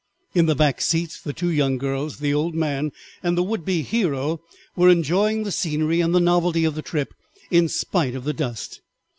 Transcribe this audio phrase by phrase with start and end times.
[0.33, 3.83] In the back seats the two young girls, the old man, and the would be
[3.83, 4.41] hero
[4.75, 7.13] were enjoying the scenery and the novelty of the trip
[7.51, 8.81] in spite of the dust.